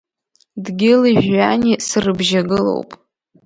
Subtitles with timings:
[0.63, 2.89] Дгьыли жәҩани срыбжьагылоуп.